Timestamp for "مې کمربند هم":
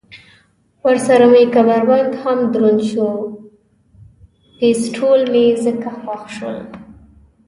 1.31-2.37